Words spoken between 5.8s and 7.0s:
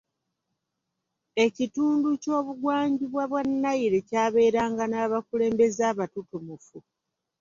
abatutumufu.